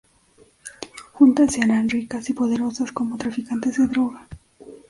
[1.13, 4.27] Juntas se harán ricas y poderosas como traficantes de droga.